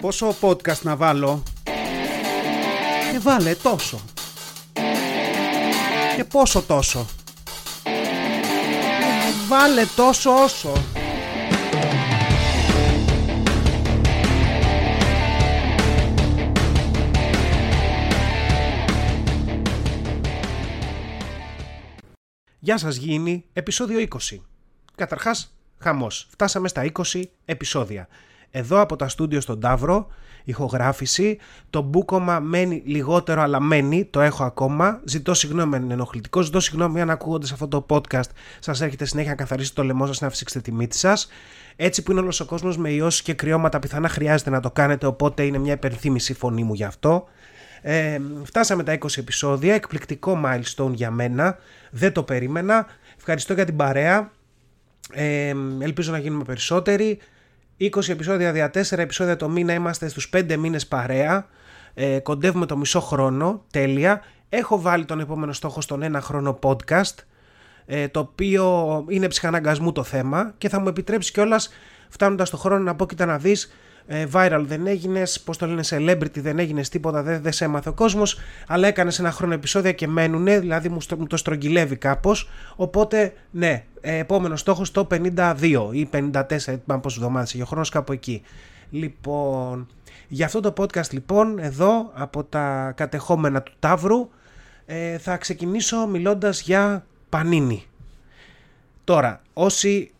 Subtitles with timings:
[0.00, 1.42] Πόσο podcast να βάλω;
[3.12, 4.00] Και βάλε τόσο.
[6.16, 7.06] Και πόσο τόσο.
[9.48, 10.72] Βάλε τόσο όσο.
[22.58, 24.36] Γεια σας γίνει επεισόδιο 20
[24.94, 26.26] Καταρχάς χαμός.
[26.30, 28.08] Φτάσαμε στα 20 επεισόδια
[28.50, 30.06] εδώ από τα στούντιο στον Ταύρο,
[30.44, 31.38] ηχογράφηση.
[31.70, 34.04] Το μπούκομα μένει λιγότερο, αλλά μένει.
[34.04, 35.00] Το έχω ακόμα.
[35.04, 36.40] Ζητώ συγγνώμη αν είναι ενοχλητικό.
[36.40, 40.20] Ζητώ συγγνώμη αν ακούγοντας αυτό το podcast σας έρχεται συνέχεια να καθαρίσει το λαιμό σας
[40.20, 41.28] να φυσήξετε τη μύτη σας.
[41.76, 45.06] Έτσι που είναι όλος ο κόσμος με ιό και κρυώματα, πιθανά χρειάζεται να το κάνετε.
[45.06, 47.24] Οπότε είναι μια υπενθύμηση φωνή μου γι' αυτό.
[47.82, 49.74] Ε, φτάσαμε τα 20 επεισόδια.
[49.74, 51.58] Εκπληκτικό milestone για μένα.
[51.90, 52.86] Δεν το περίμενα.
[53.16, 54.30] Ευχαριστώ για την παρέα.
[55.12, 57.18] Ε, ελπίζω να γίνουμε περισσότεροι.
[57.80, 61.46] 20 επεισόδια δια 4 επεισόδια το μήνα είμαστε στους 5 μήνες παρέα.
[61.94, 64.22] Ε, κοντεύουμε το μισό χρόνο, τέλεια.
[64.48, 67.14] Έχω βάλει τον επόμενο στόχο στον ένα χρόνο podcast,
[67.86, 71.70] ε, το οποίο είναι ψυχαναγκασμού το θέμα και θα μου επιτρέψει κιόλας
[72.08, 73.70] φτάνοντας στο χρόνο να πω κοίτα να δεις ε,
[74.32, 77.92] viral δεν έγινες, πώς το λένε, celebrity δεν έγινες τίποτα, δεν, δεν σε έμαθε ο
[77.92, 82.48] κόσμος, αλλά έκανες ένα χρόνο επεισόδια και μένουν, δηλαδή μου, μου το στρογγυλεύει κάπως.
[82.76, 87.64] Οπότε, ναι, ε, επόμενος στόχος το 52 ή 54, δεν πάμε πόσε εβδομάδε έχει ο
[87.64, 88.42] χρόνος, κάπου εκεί.
[88.90, 89.86] Λοιπόν,
[90.28, 94.28] για αυτό το podcast λοιπόν, εδώ από τα κατεχόμενα του Ταύρου,
[94.86, 97.84] ε, θα ξεκινήσω μιλώντας για πανίνι.
[99.04, 100.12] Τώρα, όσοι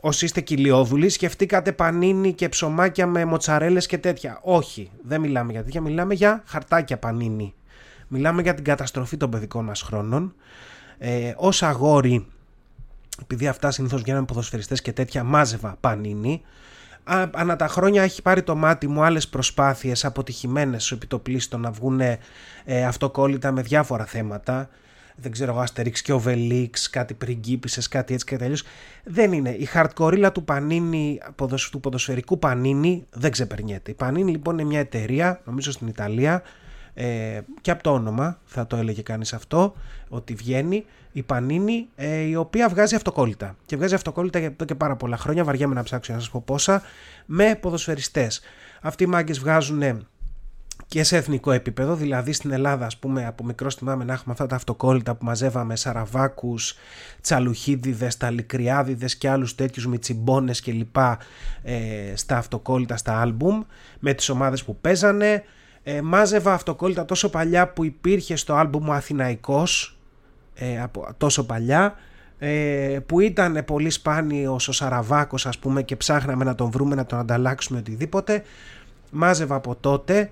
[0.00, 4.38] όσοι είστε κοιλιόδουλοι, σκεφτήκατε πανίνι και ψωμάκια με μοτσαρέλες και τέτοια.
[4.42, 7.54] Όχι, δεν μιλάμε για τέτοια, μιλάμε για χαρτάκια πανίνι.
[8.08, 10.34] Μιλάμε για την καταστροφή των παιδικών μας χρόνων.
[10.98, 12.26] Ε, ως αγόρι,
[13.22, 16.42] επειδή αυτά συνήθως βγαίνουν ποδοσφαιριστές και τέτοια, μάζευα πανίνι.
[17.32, 22.00] ανά τα χρόνια έχει πάρει το μάτι μου άλλες προσπάθειες αποτυχημένες στο επιτοπλίστων να βγουν
[22.00, 22.18] ε,
[22.86, 24.68] αυτοκόλλητα με διάφορα θέματα
[25.20, 28.64] δεν ξέρω εγώ, Asterix και Obelix, κάτι πριγκίπισες, κάτι έτσι και τελείως.
[29.04, 29.50] Δεν είναι.
[29.50, 31.20] Η hardcore του Πανίνι,
[31.70, 33.90] του ποδοσφαιρικού Πανίνι δεν ξεπερνιέται.
[33.90, 36.42] Η Πανίνι λοιπόν είναι μια εταιρεία, νομίζω στην Ιταλία,
[36.94, 39.74] ε, και από το όνομα θα το έλεγε κανείς αυτό,
[40.08, 43.56] ότι βγαίνει η Πανίνι ε, η οποία βγάζει αυτοκόλλητα.
[43.66, 46.42] Και βγάζει αυτοκόλλητα για εδώ και πάρα πολλά χρόνια, βαριέμαι να ψάξω να σας πω
[46.46, 46.82] πόσα,
[47.26, 48.40] με ποδοσφαιριστές.
[48.82, 50.06] Αυτοί οι μάγκες βγάζουν
[50.86, 54.46] και σε εθνικό επίπεδο, δηλαδή στην Ελλάδα ας πούμε από μικρό θυμάμαι να έχουμε αυτά
[54.46, 56.74] τα αυτοκόλλητα που μαζεύαμε σαραβάκους,
[57.20, 61.18] τσαλουχίδιδες, ταλικριάδιδες και άλλους τέτοιους μιτσιμπόνες και λοιπά
[61.62, 63.62] ε, στα αυτοκόλλητα στα άλμπουμ
[63.98, 65.44] με τις ομάδες που παίζανε.
[65.82, 69.98] Ε, μάζευα αυτοκόλλητα τόσο παλιά που υπήρχε στο άλμπουμ ο Αθηναϊκός
[70.54, 71.94] ε, από, τόσο παλιά
[72.38, 77.06] ε, που ήταν πολύ σπάνιος ο Σαραβάκος ας πούμε και ψάχναμε να τον βρούμε να
[77.06, 78.42] τον ανταλλάξουμε οτιδήποτε.
[79.10, 80.30] Μάζευα από τότε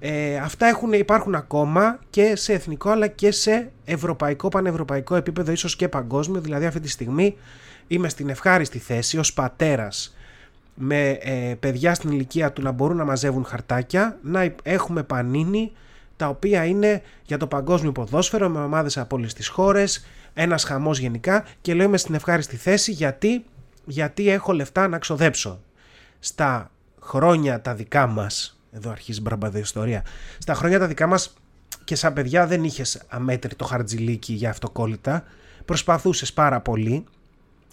[0.00, 5.76] ε, αυτά έχουν, υπάρχουν ακόμα και σε εθνικό αλλά και σε ευρωπαϊκό, πανευρωπαϊκό επίπεδο, ίσως
[5.76, 6.40] και παγκόσμιο.
[6.40, 7.36] Δηλαδή αυτή τη στιγμή
[7.86, 10.16] είμαι στην ευχάριστη θέση ως πατέρας
[10.74, 15.72] με ε, παιδιά στην ηλικία του να μπορούν να μαζεύουν χαρτάκια, να έχουμε πανίνι
[16.16, 20.98] τα οποία είναι για το παγκόσμιο ποδόσφαιρο με ομάδες από όλες τις χώρες, ένας χαμός
[20.98, 23.44] γενικά και λέω είμαι στην ευχάριστη θέση γιατί,
[23.84, 25.60] γιατί έχω λεφτά να ξοδέψω.
[26.18, 26.70] Στα
[27.00, 30.04] χρόνια τα δικά μας εδώ αρχίζει μπραμπαδε ιστορία.
[30.38, 31.34] Στα χρόνια τα δικά μας
[31.84, 35.24] και σαν παιδιά δεν είχες αμέτρητο χαρτζιλίκι για αυτοκόλλητα.
[35.64, 37.04] Προσπαθούσες πάρα πολύ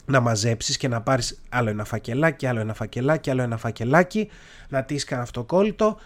[0.06, 4.30] να μαζέψεις και να πάρεις άλλο ένα φακελάκι, άλλο ένα φακελάκι, άλλο ένα φακελάκι,
[4.70, 5.98] να τίσει κανένα αυτοκόλλητο.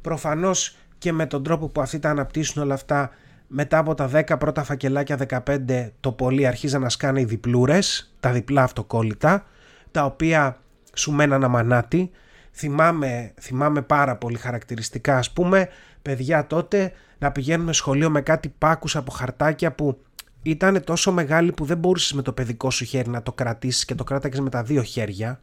[0.00, 3.10] Προφανώς και με τον τρόπο που αυτοί τα αναπτύσσουν όλα αυτά,
[3.46, 8.32] μετά από τα 10 πρώτα φακελάκια, 15 το πολύ αρχίζαν να σκάνε οι διπλούρες, τα
[8.32, 9.46] διπλά αυτοκόλλητα,
[9.90, 10.60] τα οποία
[10.94, 12.10] σου μέναν αμανάτι
[12.54, 15.18] θυμάμαι, θυμάμαι πάρα πολύ χαρακτηριστικά.
[15.18, 15.68] Ας πούμε
[16.02, 19.98] παιδιά τότε να πηγαίνουμε σχολείο με κάτι πάκους από χαρτάκια που
[20.42, 23.94] ήταν τόσο μεγάλη που δεν μπορούσες με το παιδικό σου χέρι να το κρατήσεις και
[23.94, 25.40] το κράταγες με τα δύο χέρια.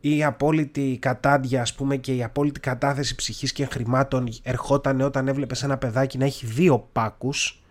[0.00, 5.62] Η απόλυτη κατάντια ας πούμε και η απόλυτη κατάθεση ψυχής και χρημάτων ερχόταν όταν έβλεπες
[5.62, 7.62] ένα παιδάκι να έχει δύο πάκους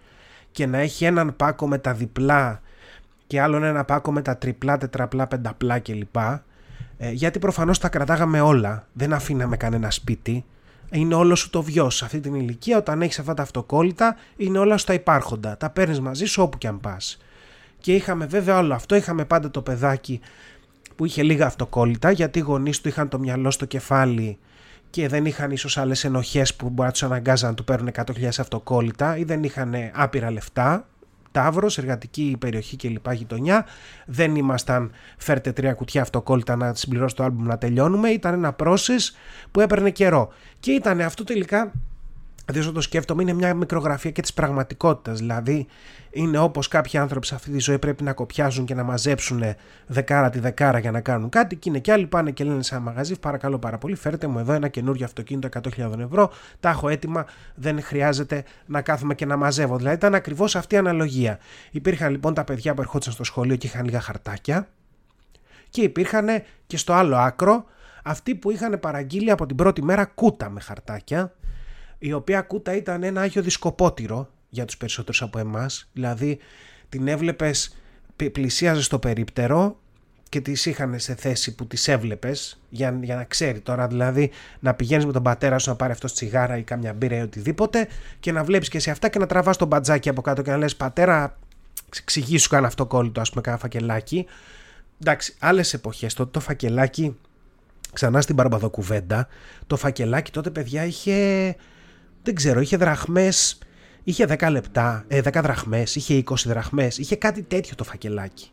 [0.52, 2.62] και να έχει έναν πάκο με τα διπλά
[3.28, 6.16] και άλλον ένα πάκο με τα τριπλά, τετραπλά, πενταπλά κλπ
[7.02, 10.46] ε, γιατί προφανώς τα κρατάγαμε όλα, δεν αφήναμε κανένα σπίτι.
[10.92, 12.78] Είναι όλο σου το βιός σε αυτή την ηλικία.
[12.78, 15.58] Όταν έχεις αυτά τα αυτοκόλλητα, είναι όλα στα υπάρχοντα.
[15.58, 17.18] Τα παίρνεις μαζί σου όπου και αν πας.
[17.80, 18.96] Και είχαμε βέβαια όλο αυτό.
[18.96, 20.20] Είχαμε πάντα το παιδάκι
[20.96, 24.38] που είχε λίγα αυτοκόλλητα, γιατί οι γονείς του είχαν το μυαλό στο κεφάλι
[24.90, 28.26] και δεν είχαν ίσως άλλες ενοχές που μπορεί να τους αναγκάζαν να του παίρνουν 100.000
[28.40, 30.88] αυτοκόλλητα ή δεν είχαν άπειρα λεφτά.
[31.32, 33.66] Ταύρος, εργατική περιοχή και λοιπά γειτονιά.
[34.06, 38.10] Δεν ήμασταν φέρτε τρία κουτιά αυτοκόλλητα να συμπληρώσει το άλμπουμ να τελειώνουμε.
[38.10, 39.14] Ήταν ένα process
[39.52, 40.30] που έπαιρνε καιρό.
[40.60, 41.72] Και ήταν αυτό τελικά
[42.52, 45.20] Δηλαδή, το σκέφτομαι, είναι μια μικρογραφία και της πραγματικότητας.
[45.20, 45.68] Δηλαδή,
[46.12, 49.44] είναι όπως κάποιοι άνθρωποι σε αυτή τη ζωή πρέπει να κοπιάζουν και να μαζέψουν
[49.88, 51.56] δεκάρα τη δεκάρα για να κάνουν κάτι.
[51.56, 54.40] Και είναι και άλλοι πάνε και λένε σε ένα μαγαζί, παρακαλώ πάρα πολύ, φέρετε μου
[54.40, 56.32] εδώ ένα καινούριο αυτοκίνητο 100.000 ευρώ.
[56.60, 57.26] Τα έχω έτοιμα,
[57.56, 59.78] δεν χρειάζεται να κάθομαι και να μαζεύω.
[59.78, 61.40] Δηλαδή, ήταν ακριβώς αυτή η αναλογία.
[61.72, 64.68] Υπήρχαν λοιπόν τα παιδιά που ερχόντουσαν στο σχολείο και είχαν λίγα χαρτάκια.
[65.70, 66.28] Και υπήρχαν
[66.68, 67.66] και στο άλλο άκρο
[68.04, 71.34] αυτοί που είχαν παραγγείλει από την πρώτη μέρα κούτα με χαρτάκια
[72.00, 76.40] η οποία κούτα ήταν ένα άγιο δισκοπότηρο για τους περισσότερους από εμάς, δηλαδή
[76.90, 77.76] την έβλεπες,
[78.32, 79.80] πλησίαζες στο περίπτερο
[80.30, 84.74] και τις είχαν σε θέση που τις έβλεπες για, για να ξέρει τώρα δηλαδή να
[84.74, 87.88] πηγαίνεις με τον πατέρα σου να πάρει αυτό τσιγάρα ή κάμια μπύρα ή οτιδήποτε
[88.20, 90.58] και να βλέπεις και σε αυτά και να τραβάς τον μπατζάκι από κάτω και να
[90.58, 91.38] λες πατέρα
[91.98, 94.26] εξηγήσου καν αυτό κόλλητο ας πούμε κάνα φακελάκι
[95.02, 96.14] εντάξει άλλες εποχές.
[96.14, 97.18] Τότε το φακελάκι
[97.94, 99.28] ξανά στην Παρμπαδοκουβέντα
[99.68, 101.56] το φακελάκι τότε παιδιά είχε
[102.24, 103.58] δεν ξέρω, είχε δραχμές,
[104.04, 108.52] είχε 10 λεπτά, ε, 10 δραχμές, είχε 20 δραχμές, είχε κάτι τέτοιο το φακελάκι.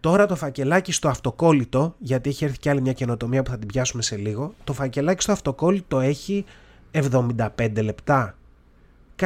[0.00, 3.68] Τώρα το φακελάκι στο αυτοκόλλητο, γιατί έχει έρθει και άλλη μια καινοτομία που θα την
[3.68, 6.44] πιάσουμε σε λίγο, το φακελάκι στο αυτοκόλλητο έχει
[6.90, 8.36] 75 λεπτά.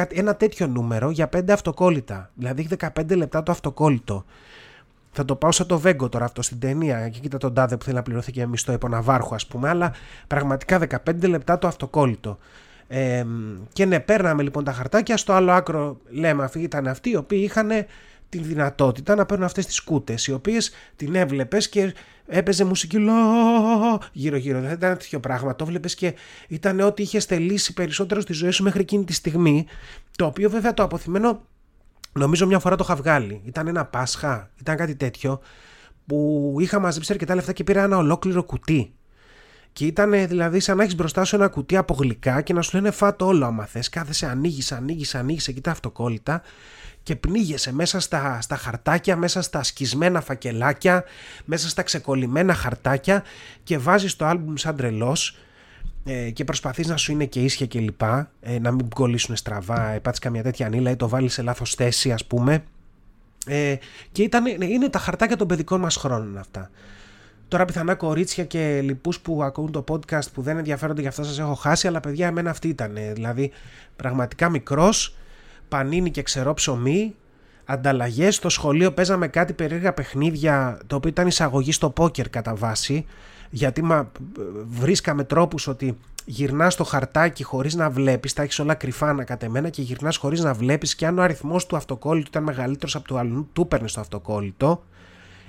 [0.09, 2.31] Ένα τέτοιο νούμερο για 5 αυτοκόλλητα.
[2.35, 4.25] Δηλαδή έχει 15 λεπτά το αυτοκόλλητο.
[5.11, 7.09] Θα το πάω σαν το Βέγκο τώρα αυτό στην ταινία.
[7.09, 9.69] Και κοίτα τον τάδε που θέλει να πληρωθεί και μισθό επωναβάρχου, ας πούμε.
[9.69, 9.93] Αλλά
[10.27, 12.37] πραγματικά 15 λεπτά το αυτοκόλλητο.
[12.87, 13.25] Ε,
[13.73, 15.17] και ναι, παίρναμε λοιπόν τα χαρτάκια.
[15.17, 17.69] Στο άλλο άκρο λέμε αυτοί ήταν αυτοί οι οποίοι είχαν
[18.29, 21.93] τη δυνατότητα να παίρνουν αυτές τις κούτες οι οποίες την έβλεπες και
[22.27, 22.97] έπαιζε μουσική
[24.11, 24.61] γύρω γύρω.
[24.61, 25.55] Δεν ήταν τέτοιο πράγμα.
[25.55, 26.15] Το βλέπεις και
[26.47, 29.65] ήταν ό,τι είχε θελήσει περισσότερο στη ζωή σου μέχρι εκείνη τη στιγμή
[30.15, 31.45] το οποίο βέβαια το αποθυμένο
[32.13, 33.41] νομίζω μια φορά το είχα βγάλει.
[33.45, 35.39] Ήταν ένα Πάσχα, ήταν κάτι τέτοιο
[36.05, 38.93] που είχα μαζέψει αρκετά λεφτά και πήρα ένα ολόκληρο κουτί
[39.77, 42.75] και ήταν δηλαδή σαν να έχεις μπροστά σου ένα κουτί από γλυκά και να σου
[42.75, 43.89] λένε φάτο όλο άμα θες.
[43.89, 46.41] Κάθεσαι, ανοίγεις, ανοίγεις, ανοίγεις εκεί τα αυτοκόλλητα
[47.03, 51.03] και πνίγεσαι μέσα στα, στα χαρτάκια, μέσα στα σκισμένα φακελάκια,
[51.45, 53.23] μέσα στα ξεκολλημένα χαρτάκια
[53.63, 55.37] και βάζεις το άλμπουμ σαν τρελός
[56.05, 59.89] ε, και προσπαθείς να σου είναι και ίσια και λοιπά, ε, να μην κολλήσουν στραβά,
[59.89, 62.63] επάτεις καμιά τέτοια ανήλα ή το βάλεις σε λάθος θέση ας πούμε.
[63.45, 63.75] Ε,
[64.11, 66.69] και ήταν, είναι τα χαρτάκια των παιδικών μας χρόνων αυτά.
[67.47, 71.39] Τώρα πιθανά κορίτσια και λοιπούς που ακούν το podcast που δεν ενδιαφέρονται για αυτά σας
[71.39, 72.97] έχω χάσει, αλλά παιδιά εμένα αυτή ήταν.
[73.13, 73.51] Δηλαδή
[73.95, 75.15] πραγματικά μικρός,
[75.67, 77.15] πανίνι και ξερό ψωμί,
[77.65, 78.35] ανταλλαγές.
[78.35, 83.05] Στο σχολείο παίζαμε κάτι περίεργα παιχνίδια, το οποίο ήταν εισαγωγή στο πόκερ κατά βάση.
[83.49, 84.11] Γιατί μα,
[84.67, 89.81] βρίσκαμε τρόπους ότι γυρνάς το χαρτάκι χωρίς να βλέπεις, τα έχεις όλα κρυφά ανακατεμένα και
[89.81, 93.49] γυρνάς χωρίς να βλέπεις και αν ο αριθμός του αυτοκόλλητου ήταν μεγαλύτερος από το αλλού,
[93.53, 94.83] του παίρνει το αυτοκόλλητο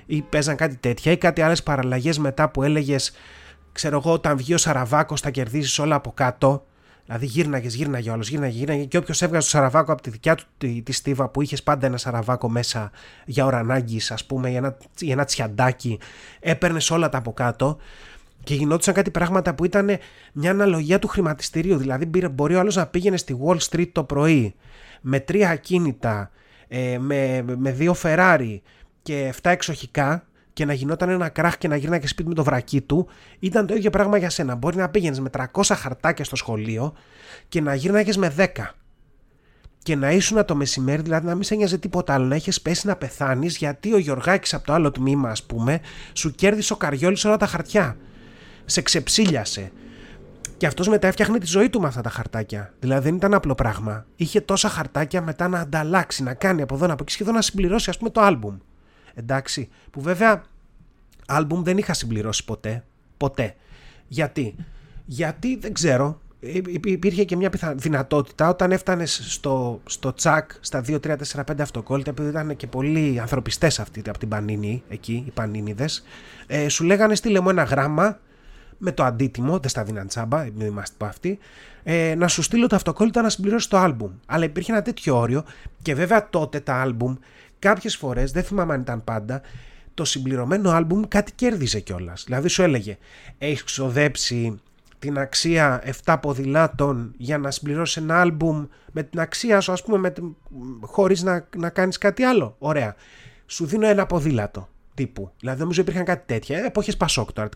[0.09, 3.11] ή παίζαν κάτι τέτοια ή κάτι άλλες παραλλαγές μετά που έλεγες
[3.71, 6.63] ξέρω εγώ όταν βγει ο Σαραβάκος θα κερδίσεις όλα από κάτω
[7.09, 8.85] Δηλαδή γύρναγες, γύρναγε όλο, γύρναγε, γύρναγε.
[8.85, 11.85] Και όποιος έβγαζε το σαραβάκο από τη δικιά του τη, τη στίβα που είχες πάντα
[11.85, 12.91] ένα σαραβάκο μέσα
[13.25, 15.99] για ώρα ανάγκης, ας πούμε, για ένα, για ένα τσιαντάκι,
[16.39, 17.77] έπαιρνες όλα τα από κάτω
[18.43, 19.89] και γινόντουσαν κάτι πράγματα που ήταν
[20.33, 21.77] μια αναλογία του χρηματιστηρίου.
[21.77, 24.55] Δηλαδή, μπορεί ο άλλος να πήγαινε στη Wall Street το πρωί
[25.01, 26.31] με τρία ακίνητα,
[26.67, 28.57] ε, με, με δύο Ferrari,
[29.09, 30.23] και 7 εξοχικά
[30.53, 33.07] και να γινόταν ένα κράχ και να γύρναγε σπίτι με το βρακί του,
[33.39, 34.55] ήταν το ίδιο πράγμα για σένα.
[34.55, 36.93] Μπορεί να πήγαινες με 300 χαρτάκια στο σχολείο
[37.47, 38.45] και να γύρναγες με 10.
[39.83, 42.87] Και να ήσουν το μεσημέρι, δηλαδή να μην σε νοιάζει τίποτα άλλο, να έχει πέσει
[42.87, 45.79] να πεθάνεις γιατί ο Γιωργάκης από το άλλο τμήμα, ας πούμε,
[46.13, 47.97] σου κέρδισε ο Καριόλης όλα τα χαρτιά.
[48.65, 49.71] Σε ξεψίλιασε.
[50.57, 52.73] Και αυτός μετά έφτιαχνε τη ζωή του με αυτά τα χαρτάκια.
[52.79, 54.05] Δηλαδή δεν ήταν απλό πράγμα.
[54.15, 57.41] Είχε τόσα χαρτάκια μετά να ανταλλάξει, να κάνει από εδώ να από εκεί σχεδόν να
[57.41, 58.57] συμπληρώσει, ας πούμε, το άλμπουμ
[59.19, 60.43] εντάξει, που βέβαια
[61.27, 62.83] άλμπουμ δεν είχα συμπληρώσει ποτέ,
[63.17, 63.55] ποτέ.
[64.07, 64.55] Γιατί,
[65.05, 66.21] γιατί δεν ξέρω,
[66.83, 72.09] υπήρχε και μια δυνατότητα όταν έφτανες στο, στο τσακ στα 2, 3, 4, 5 αυτοκόλλητα
[72.09, 76.03] επειδή ήταν και πολλοί ανθρωπιστές αυτοί από την Πανίνη εκεί, οι Πανίνιδες
[76.47, 78.19] ε, σου λέγανε στείλε μου ένα γράμμα
[78.77, 81.39] με το αντίτιμο, δεν στα δίναν τσάμπα, μην είμαστε αυτοί,
[81.83, 84.11] ε, να σου στείλω το αυτοκόλλητο να συμπληρώσει το άλμπουμ.
[84.25, 85.43] Αλλά υπήρχε ένα τέτοιο όριο
[85.81, 87.15] και βέβαια τότε τα άλμπουμ
[87.59, 89.41] κάποιες φορές, δεν θυμάμαι αν ήταν πάντα,
[89.93, 92.23] το συμπληρωμένο άλμπουμ κάτι κέρδιζε κιόλας.
[92.25, 92.97] Δηλαδή σου έλεγε,
[93.37, 94.61] έχεις ξοδέψει
[94.99, 99.97] την αξία 7 ποδηλάτων για να συμπληρώσεις ένα άλμπουμ με την αξία σου, ας πούμε,
[99.97, 100.13] με,
[100.81, 102.55] χωρίς να, να κάνεις κάτι άλλο.
[102.59, 102.95] Ωραία.
[103.45, 105.31] Σου δίνω ένα ποδήλατο τύπου.
[105.39, 106.57] Δηλαδή νομίζω υπήρχαν κάτι τέτοια.
[106.57, 107.49] Ε, εποχές Πασόκ τώρα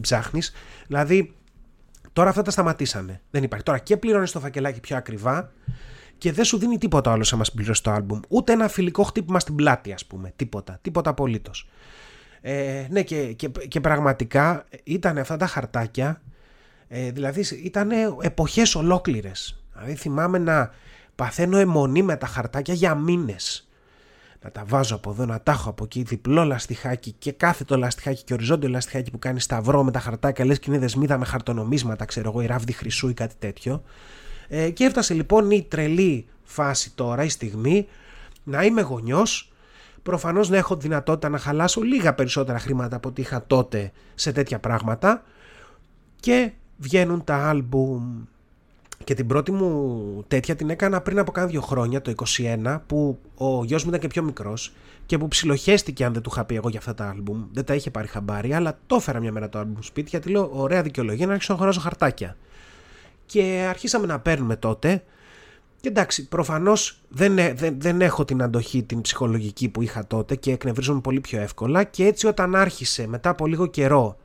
[0.00, 0.52] ψάχνεις.
[0.86, 1.34] Δηλαδή
[2.12, 3.20] τώρα αυτά τα σταματήσανε.
[3.30, 3.64] Δεν υπάρχει.
[3.64, 5.52] Τώρα και πληρώνεις το φακελάκι πιο ακριβά
[6.20, 8.20] και δεν σου δίνει τίποτα άλλο άμα συμπληρώσει το άλμπουμ.
[8.28, 10.32] Ούτε ένα φιλικό χτύπημα στην πλάτη, ας πούμε.
[10.36, 10.78] Τίποτα.
[10.82, 11.68] Τίποτα απολύτως.
[12.40, 16.22] Ε, ναι, και, και, και πραγματικά ήταν αυτά τα χαρτάκια.
[16.88, 19.62] Ε, δηλαδή ήταν εποχές ολόκληρες.
[19.72, 20.70] Δηλαδή θυμάμαι να
[21.14, 23.68] παθαίνω αιμονή με τα χαρτάκια για μήνες.
[24.42, 28.24] Να τα βάζω από εδώ, να τα έχω από εκεί, διπλό λαστιχάκι και κάθετο λαστιχάκι
[28.24, 32.04] και οριζόντιο λαστιχάκι που κάνει σταυρό με τα χαρτάκια, λες και είναι δεσμίδα με χαρτονομίσματα,
[32.04, 33.82] ξέρω εγώ, η ράβδη χρυσού ή κάτι τέτοιο.
[34.52, 37.86] Ε, και έφτασε λοιπόν η τρελή φάση τώρα, η στιγμή,
[38.44, 39.52] να είμαι γονιός,
[40.02, 44.58] προφανώς να έχω δυνατότητα να χαλάσω λίγα περισσότερα χρήματα από ό,τι είχα τότε σε τέτοια
[44.58, 45.22] πράγματα
[46.20, 48.22] και βγαίνουν τα άλμπουμ
[49.04, 53.18] και την πρώτη μου τέτοια την έκανα πριν από κάνα δύο χρόνια, το 21, που
[53.34, 54.72] ο γιος μου ήταν και πιο μικρός
[55.06, 57.44] και που ψιλοχέστηκε αν δεν του είχα πει εγώ για αυτά τα άλμπουμ.
[57.52, 60.50] Δεν τα είχε πάρει χαμπάρι, αλλά το έφερα μια μέρα το άλμπουμ σπίτι γιατί λέω
[60.52, 62.36] ωραία δικαιολογία να αρχίσω να χωράζω χαρτάκια
[63.30, 65.02] και αρχίσαμε να παίρνουμε τότε
[65.80, 70.52] και εντάξει, προφανώς δεν, δεν, δεν έχω την αντοχή την ψυχολογική που είχα τότε και
[70.52, 71.84] εκνευρίζομαι πολύ πιο εύκολα.
[71.84, 74.16] Και έτσι, όταν άρχισε μετά από λίγο καιρό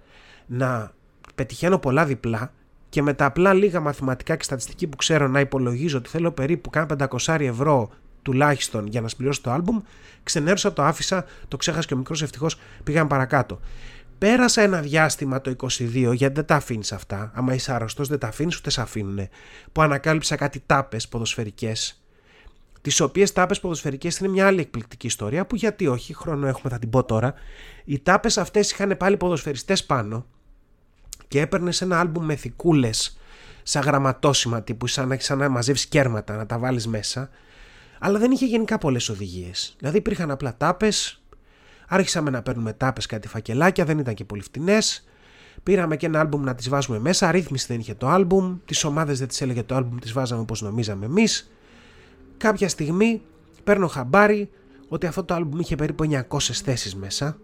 [0.46, 0.92] να
[1.36, 2.54] πετυχαίνω πολλά διπλά
[2.90, 6.70] και με τα απλά λίγα μαθηματικά και στατιστική που ξέρω να υπολογίζω ότι θέλω περίπου
[6.70, 7.90] κάνα 500 ευρώ
[8.22, 9.82] τουλάχιστον για να συμπληρώσω το άλμπουμ,
[10.24, 13.60] ξενέρωσα, το άφησα, το ξέχασα και ο μικρός ευτυχώς πήγαν παρακάτω.
[14.18, 17.32] Πέρασα ένα διάστημα το 22, γιατί δεν τα αφήνεις αυτά.
[17.36, 19.28] Άμα είσαι άρρωστος, δεν τα αφήνεις ούτε σε αφήνουν.
[19.72, 22.04] Που ανακάλυψα κάτι τάπες ποδοσφαιρικές.
[22.82, 25.46] Τις οποίες τάπες ποδοσφαιρικές είναι μια άλλη εκπληκτική ιστορία.
[25.46, 27.34] Που γιατί όχι, χρόνο έχουμε, θα την πω τώρα.
[27.86, 30.26] Οι τάπες αυτές είχαν πάλι ποδοσφαιριστές πάνω
[31.28, 32.90] και έπαιρνε ένα άλμπουμ με θικούλε
[33.64, 37.30] σαν γραμματόσημα τύπου, σαν, σαν να μαζεύεις κέρματα, να τα βάλεις μέσα.
[38.00, 39.76] Αλλά δεν είχε γενικά πολλές οδηγίες.
[39.80, 41.24] Δηλαδή υπήρχαν απλά τάπες,
[41.88, 45.08] Άρχισαμε να παίρνουμε τάπες κάτι φακελάκια, δεν ήταν και πολύ φτηνές.
[45.64, 47.28] Πήραμε και ένα άλμπουμ να τις βάζουμε μέσα.
[47.28, 48.58] Αρρύθμιση δεν είχε το άλμπουμ.
[48.66, 51.52] Τις ομάδες δεν τις έλεγε το άλμπουμ, τις βάζαμε όπως νομίζαμε εμείς.
[52.38, 53.22] Κάποια στιγμή
[53.64, 54.50] παίρνω χαμπάρι
[54.88, 57.38] ότι αυτό το άλμπουμ είχε περίπου 900 θέσεις μέσα.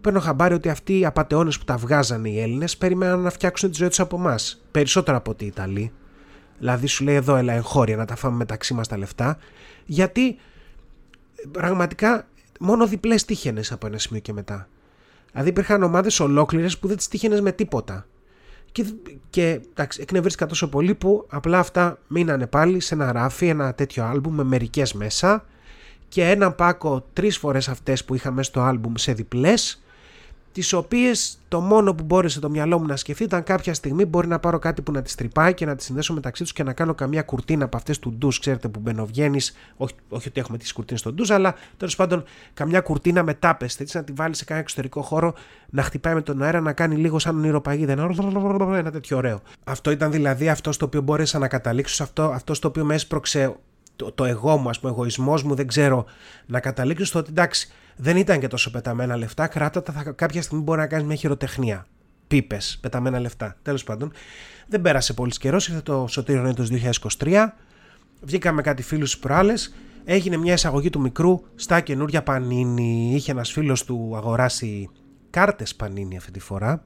[0.00, 3.76] Παίρνω χαμπάρι ότι αυτοί οι απαταιώνες που τα βγάζανε οι Έλληνες περιμέναν να φτιάξουν τη
[3.76, 4.64] ζωή τους από εμάς.
[4.70, 5.92] Περισσότερο από ότι οι Ιταλοί.
[6.58, 9.38] Δηλαδή σου λέει εδώ, έλα εγχώρια να τα φάμε μεταξύ μας τα λεφτά.
[9.84, 10.36] Γιατί
[11.50, 12.26] πραγματικά
[12.64, 14.68] μόνο διπλές τύχαινες από ένα σημείο και μετά.
[15.30, 18.06] Δηλαδή υπήρχαν ομάδες ολόκληρες που δεν τις τύχαινες με τίποτα.
[18.72, 18.84] Και,
[19.30, 24.04] και εντάξει, εκνευρίστηκα τόσο πολύ που απλά αυτά μείνανε πάλι σε ένα ράφι, ένα τέτοιο
[24.04, 25.44] άλμπουμ με μερικές μέσα
[26.08, 29.83] και ένα πάκο τρεις φορές αυτές που είχαμε στο άλμπουμ σε διπλές
[30.54, 34.28] τις οποίες το μόνο που μπόρεσε το μυαλό μου να σκεφτεί ήταν κάποια στιγμή μπορεί
[34.28, 36.72] να πάρω κάτι που να τις τρυπάει και να τις συνδέσω μεταξύ τους και να
[36.72, 40.72] κάνω καμία κουρτίνα από αυτές του ντους, ξέρετε που μπαινοβγαίνεις, όχι, όχι ότι έχουμε τις
[40.72, 44.44] κουρτίνες στο ντους, αλλά τέλος πάντων καμιά κουρτίνα με τάπες, έτσι να τη βάλεις σε
[44.44, 45.34] κανένα εξωτερικό χώρο,
[45.70, 49.40] να χτυπάει με τον αέρα, να κάνει λίγο σαν ονειροπαγίδα, ένα τέτοιο ωραίο.
[49.64, 53.56] Αυτό ήταν δηλαδή αυτό στο οποίο μπόρεσα να καταλήξω, αυτό, αυτό στο οποίο με έσπρωξε
[53.96, 56.04] το, το εγώ μου, α πούμε, ο εγωισμός μου, δεν ξέρω,
[56.46, 59.46] να καταλήξω στο ότι εντάξει, δεν ήταν και τόσο πεταμένα λεφτά.
[59.46, 61.86] Κράτα τα, θα, κάποια στιγμή μπορεί να κάνεις μια χειροτεχνία.
[62.26, 63.56] Πίπες, πεταμένα λεφτά.
[63.62, 64.12] Τέλος πάντων,
[64.66, 65.68] δεν πέρασε πολύς καιρός.
[65.68, 66.64] Ήρθε το Σωτήριο Νέτο
[67.18, 67.46] 2023.
[68.20, 69.74] Βγήκαμε κάτι φίλους στι προάλλες.
[70.04, 73.12] Έγινε μια εισαγωγή του μικρού στα καινούρια πανίνι.
[73.14, 74.90] Είχε ένας φίλος του αγοράσει
[75.30, 76.84] κάρτες πανίνι αυτή τη φορά.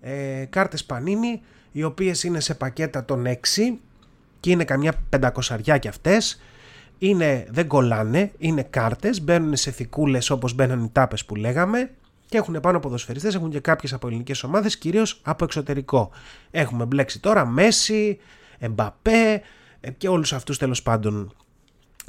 [0.00, 1.42] Ε, κάρτες πανίνι,
[1.72, 3.78] οι οποίες είναι σε πακέτα των 6
[4.40, 6.40] και είναι καμιά πεντακοσαριά κι αυτές
[6.98, 11.90] είναι, δεν κολλάνε, είναι κάρτες, μπαίνουν σε θικούλες όπως μπαίνουν οι τάπες που λέγαμε
[12.26, 16.10] και έχουν πάνω ποδοσφαιριστές, έχουν και κάποιες από ελληνικές ομάδες, κυρίως από εξωτερικό.
[16.50, 18.18] Έχουμε μπλέξει τώρα Μέση,
[18.58, 19.42] Εμπαπέ
[19.96, 21.32] και όλους αυτούς τέλος πάντων.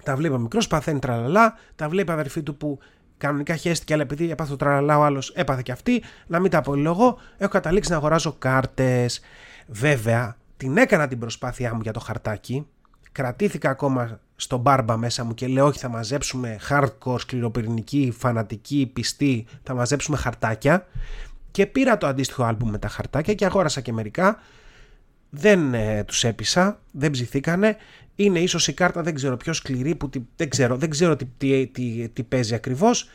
[0.04, 2.80] Τα βλέπει ο μικρός, παθαίνει τραλαλά, τα βλέπει αδερφή του που
[3.18, 6.04] κανονικά χαίστηκε, αλλά επειδή έπαθε το τραλαλά ο άλλος έπαθε και αυτή.
[6.28, 9.22] Να μην τα απολυλογώ, έχω καταλήξει να αγοράζω κάρτες.
[9.68, 12.68] Βέβαια, την έκανα την προσπάθειά μου για το χαρτάκι.
[13.16, 19.46] Κρατήθηκα ακόμα στον μπάρμπα μέσα μου και λέω όχι θα μαζέψουμε hardcore, σκληροπυρηνική, φανατική, πιστή,
[19.64, 20.88] θα μαζέψουμε χαρτάκια
[21.52, 24.40] και πήρα το αντίστοιχο άλμπουμ με τα χαρτάκια και αγόρασα και μερικά.
[25.30, 27.78] Δεν ε, τους έπεισα, δεν ψηθήκανε.
[28.16, 31.68] Είναι ίσως η κάρτα δεν ξέρω πιο σκληρή που δεν ξέρω, δεν ξέρω τι, τι,
[31.68, 33.10] τι, τι παίζει ακριβώς.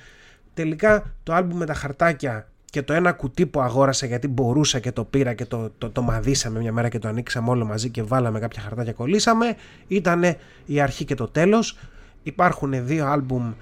[0.54, 4.92] Τελικά το άλμπουμ με τα χαρτάκια και το ένα κουτί που αγόρασα γιατί μπορούσα και
[4.92, 8.02] το πήρα και το, το, το μαδίσαμε μια μέρα και το ανοίξαμε όλο μαζί και
[8.02, 10.22] βάλαμε κάποια χαρτά και κολλήσαμε ήταν
[10.66, 11.78] η αρχή και το τέλος.
[12.22, 13.52] Υπάρχουν δύο άλμπουμ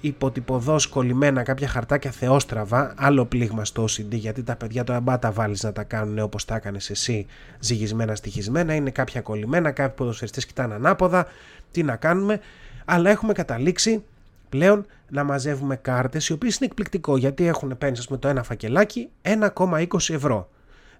[0.00, 5.32] υποτυπωδώς κολλημένα κάποια χαρτάκια θεόστραβα άλλο πλήγμα στο OCD γιατί τα παιδιά το αμπά τα
[5.32, 7.26] βάλεις να τα κάνουν όπως τα έκανες εσύ
[7.58, 8.74] ζυγισμένα στοιχισμένα.
[8.74, 11.26] Είναι κάποια κολλημένα κάποιοι ποδοσφαιριστές κοιτάνε ανάποδα
[11.70, 12.40] τι να κάνουμε.
[12.84, 14.04] Αλλά έχουμε καταλήξει
[14.52, 19.08] πλέον να μαζεύουμε κάρτες οι οποίες είναι εκπληκτικό γιατί έχουν παίρνεις με το ένα φακελάκι
[19.22, 20.50] 1,20 ευρώ.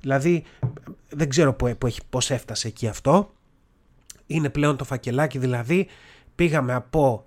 [0.01, 0.45] Δηλαδή
[1.09, 3.33] δεν ξέρω που, που έχει, πώς έφτασε εκεί αυτό.
[4.27, 5.89] είναι πλέον το φακελάκι δηλαδή
[6.35, 7.25] πήγαμε από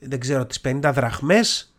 [0.00, 1.74] δεν ξέρω τις 50 δραχμές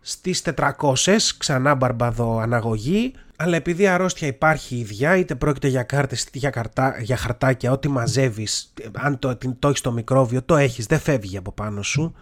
[0.00, 6.38] στις 400 ξανά μπαρμπαδο αναγωγή αλλά επειδή αρρώστια υπάρχει ίδια είτε πρόκειται για κάρτες είτε
[6.38, 10.98] για, καρτά, για χαρτάκια ό,τι μαζεύεις αν το, το έχεις το μικρόβιο το έχεις δεν
[10.98, 12.14] φεύγει από πάνω σου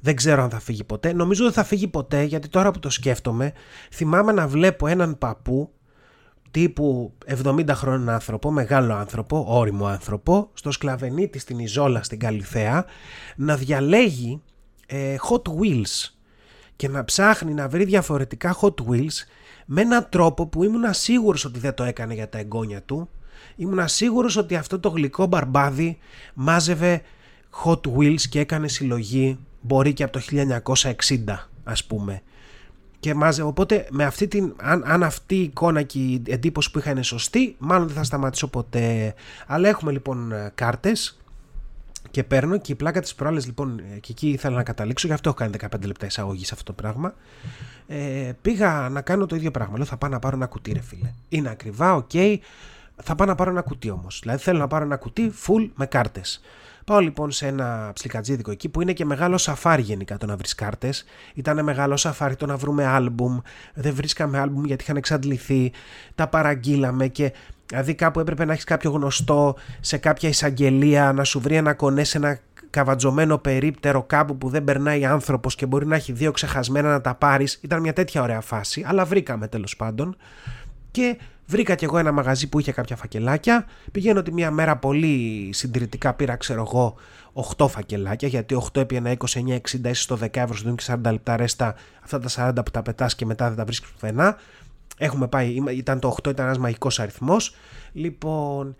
[0.00, 1.12] δεν ξέρω αν θα φύγει ποτέ.
[1.12, 3.52] Νομίζω δεν θα φύγει ποτέ γιατί τώρα που το σκέφτομαι
[3.92, 5.70] θυμάμαι να βλέπω έναν παππού
[6.50, 12.84] τύπου 70 χρόνων άνθρωπο, μεγάλο άνθρωπο, όριμο άνθρωπο, στο σκλαβενίτη στην Ιζόλα στην Καλυθέα,
[13.36, 14.42] να διαλέγει
[14.86, 16.10] ε, Hot Wheels
[16.76, 19.26] και να ψάχνει να βρει διαφορετικά Hot Wheels
[19.66, 23.08] με έναν τρόπο που ήμουν σίγουρος ότι δεν το έκανε για τα εγγόνια του.
[23.56, 25.98] Ήμουν σίγουρος ότι αυτό το γλυκό μπαρμπάδι
[26.34, 27.02] μάζευε
[27.64, 30.20] Hot Wheels και έκανε συλλογή μπορεί και από το
[30.64, 32.22] 1960 ας πούμε.
[33.00, 36.78] Και μάζε, οπότε με αυτή την, αν, αν αυτή η εικόνα και η εντύπωση που
[36.78, 39.14] είχα είναι σωστή, μάλλον δεν θα σταματήσω ποτέ.
[39.46, 41.18] Αλλά έχουμε λοιπόν κάρτες
[42.10, 45.28] και παίρνω και η πλάκα τις προάλλες λοιπόν και εκεί ήθελα να καταλήξω, γι' αυτό
[45.28, 47.14] έχω κάνει 15 λεπτά εισαγωγή σε αυτό το πράγμα.
[47.86, 49.76] Ε, πήγα να κάνω το ίδιο πράγμα.
[49.76, 51.12] Λέω θα πάω να πάρω ένα κουτί ρε φίλε.
[51.28, 52.10] Είναι ακριβά, OK.
[52.12, 52.36] Okay.
[53.02, 54.18] Θα πάω να πάρω ένα κουτί όμως.
[54.22, 56.40] Δηλαδή θέλω να πάρω ένα κουτί full με κάρτες.
[56.86, 60.54] Πάω λοιπόν σε ένα ψιλικατζίδικο εκεί που είναι και μεγάλο σαφάρι γενικά το να βρεις
[60.54, 61.04] κάρτες.
[61.34, 63.38] Ήταν μεγάλο σαφάρι το να βρούμε άλμπουμ.
[63.74, 65.72] Δεν βρίσκαμε άλμπουμ γιατί είχαν εξαντληθεί.
[66.14, 67.32] Τα παραγγείλαμε και
[67.66, 72.04] δηλαδή κάπου έπρεπε να έχεις κάποιο γνωστό σε κάποια εισαγγελία να σου βρει ένα κονέ
[72.04, 72.38] σε ένα
[72.70, 77.14] καβατζωμένο περίπτερο κάπου που δεν περνάει άνθρωπος και μπορεί να έχει δύο ξεχασμένα να τα
[77.14, 77.58] πάρεις.
[77.62, 80.16] Ήταν μια τέτοια ωραία φάση, αλλά βρήκαμε τέλος πάντων.
[80.90, 83.66] Και Βρήκα κι εγώ ένα μαγαζί που είχε κάποια φακελάκια.
[83.92, 86.94] Πηγαίνω ότι μια μέρα πολύ συντηρητικά πήρα, ξέρω εγώ,
[87.56, 88.28] 8 φακελάκια.
[88.28, 91.74] Γιατί 8 επί ένα 29-60 είσαι στο 10 ευρώ, σου δίνουν και 40 λεπτά ρέστα.
[92.02, 94.36] Αυτά τα 40 που τα πετάς και μετά δεν τα βρίσκεις πουθενά.
[94.98, 97.54] Έχουμε πάει, ήταν το 8, ήταν ένας μαγικός αριθμός.
[97.92, 98.76] Λοιπόν,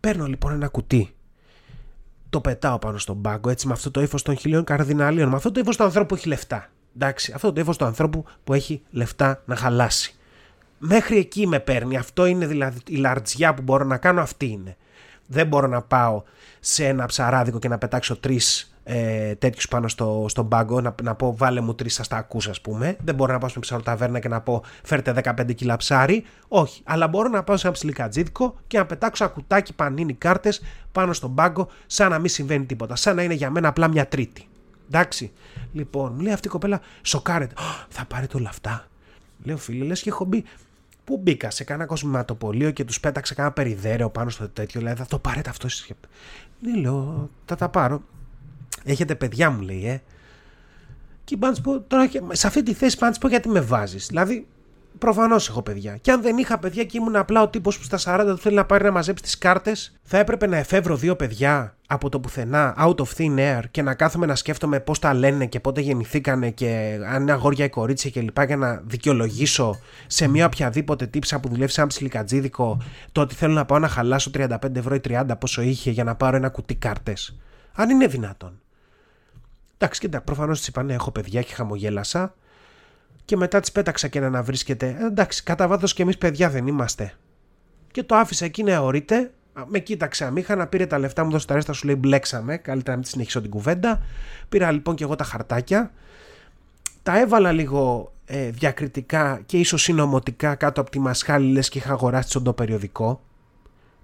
[0.00, 1.14] παίρνω λοιπόν ένα κουτί.
[2.30, 5.28] Το πετάω πάνω στον πάγκο έτσι με αυτό το ύφος των χιλίων καρδιναλίων.
[5.28, 6.70] Με αυτό το ύφος του ανθρώπου που έχει λεφτά.
[6.94, 10.14] Εντάξει, αυτό το ύφος του ανθρώπου που έχει λεφτά να χαλάσει.
[10.82, 11.96] Μέχρι εκεί με παίρνει.
[11.96, 14.76] Αυτό είναι δηλαδή η λαρτζιά που μπορώ να κάνω, αυτή είναι.
[15.26, 16.22] Δεν μπορώ να πάω
[16.60, 21.14] σε ένα ψαράδικο και να πετάξω τρεις ε, τέτοιους πάνω στο, στον πάγκο, να, να
[21.14, 22.96] πω βάλε μου τρεις σα τα ακούς, ας πούμε.
[23.04, 26.24] Δεν μπορώ να πάω στην ψαροταβέρνα και να πω φέρτε 15 κιλά ψάρι.
[26.48, 26.82] Όχι.
[26.84, 30.62] Αλλά μπορώ να πάω σε ένα ψιλικατζίδικο και να πετάξω ακουτάκι πανίνι κάρτες
[30.92, 32.96] πάνω στον πάγκο, σαν να μην συμβαίνει τίποτα.
[32.96, 34.48] Σαν να είναι για μένα απλά μια τρίτη.
[34.86, 35.32] Εντάξει.
[35.72, 37.54] Λοιπόν, μου λέει αυτή η κοπέλα, σοκάρεται.
[37.88, 38.84] Θα πάρετε όλα αυτά.
[39.42, 40.44] Λέω φίλε, λες και έχω μπει
[41.10, 44.80] Πού μπήκα σε κάνα κοσμηματοπολείο και τους πέταξε κάνα περιδέρεο πάνω στο τέτοιο.
[44.80, 45.68] Λέει, θα το πάρετε αυτό.
[46.60, 48.02] Δεν λέω, θα τα πάρω.
[48.84, 50.02] Έχετε παιδιά μου, λέει, ε.
[51.24, 54.46] Και πάνε πω, τώρα σε αυτή τη θέση πάνε πω γιατί με βάζεις; Δηλαδή,
[54.98, 55.96] Προφανώς έχω παιδιά.
[55.96, 58.54] Και αν δεν είχα παιδιά και ήμουν απλά ο τύπος που στα 40 του θέλει
[58.54, 62.74] να πάρει να μαζέψει τις κάρτες, θα έπρεπε να εφεύρω δύο παιδιά από το πουθενά,
[62.78, 66.50] out of thin air, και να κάθομαι να σκέφτομαι πώς τα λένε και πότε γεννηθήκανε
[66.50, 68.42] και αν είναι αγόρια ή κορίτσια κλπ.
[68.42, 73.64] για να δικαιολογήσω σε μια οποιαδήποτε τύψα που δουλεύει σαν ψιλικατζίδικο το ότι θέλω να
[73.64, 77.36] πάω να χαλάσω 35 ευρώ ή 30 πόσο είχε για να πάρω ένα κουτί κάρτες.
[77.72, 78.60] Αν είναι δυνατόν.
[79.78, 82.34] Εντάξει, κοίτα, προφανώς τη είπα ναι, έχω παιδιά και χαμογέλασα
[83.30, 84.96] και μετά της πέταξα και να βρίσκεται.
[85.00, 87.12] Ε, εντάξει, κατά βάθος και εμείς παιδιά δεν είμαστε.
[87.90, 89.30] Και το άφησα εκεί να αιωρείται.
[89.66, 92.56] Με κοίταξε αμήχα να πήρε τα λεφτά μου, δώσε τα ρέστα, σου λέει μπλέξαμε.
[92.56, 94.02] Καλύτερα να μην τη συνεχίσω την κουβέντα.
[94.48, 95.92] Πήρα λοιπόν και εγώ τα χαρτάκια.
[97.02, 101.92] Τα έβαλα λίγο ε, διακριτικά και ίσως συνωμοτικά κάτω από τη μασχάλη, λες και είχα
[101.92, 103.20] αγοράσει τσοντοπεριοδικό.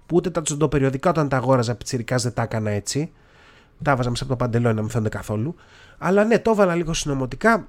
[0.05, 3.11] Που ούτε τα τσοντοπεριοδικά όταν τα αγόραζα πιτσυρικά δεν τα έκανα έτσι.
[3.81, 5.55] Τα έβαζα μέσα από το παντελόνι να μην φαίνονται καθόλου.
[5.97, 7.67] Αλλά ναι, το έβαλα λίγο συνωμοτικά.